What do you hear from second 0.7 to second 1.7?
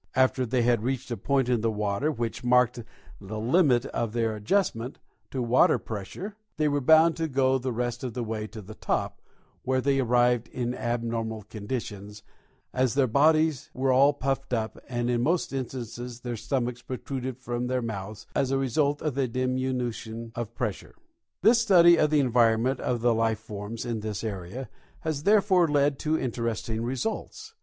reached a point in the